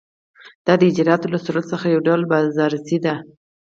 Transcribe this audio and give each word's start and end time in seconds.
دا 0.65 0.73
د 0.79 0.81
اجرااتو 0.91 1.31
له 1.33 1.39
صورت 1.45 1.65
څخه 1.71 1.85
یو 1.93 1.99
ډول 2.07 2.21
بازرسي 2.31 2.97
ده. 3.05 3.15